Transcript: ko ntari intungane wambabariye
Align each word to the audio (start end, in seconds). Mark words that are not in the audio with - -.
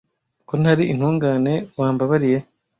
ko 0.47 0.53
ntari 0.61 0.83
intungane 0.93 1.53
wambabariye 1.79 2.39